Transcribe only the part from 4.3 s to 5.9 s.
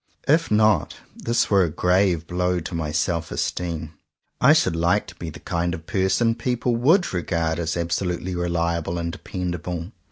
I should like to be the kind of